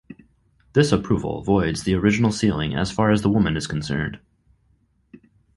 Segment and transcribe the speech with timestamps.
[0.73, 4.19] This approval voids the original sealing as far as the woman is concerned.